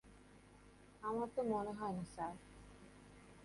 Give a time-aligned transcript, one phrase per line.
[1.03, 2.33] আমার তো মনে হয় না, স্যার।